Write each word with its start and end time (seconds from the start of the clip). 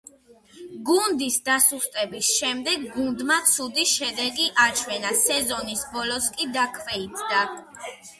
გუნდის 0.89 1.35
დასუსტების 1.49 2.29
შემდეგ, 2.37 2.85
გუნდმა 2.95 3.37
ცუდი 3.49 3.85
შედეგი 3.91 4.47
აჩვენა, 4.63 5.11
სეზონის 5.25 5.85
ბოლოს 5.93 6.31
კი 6.39 6.49
დაქვეითდა. 6.57 7.43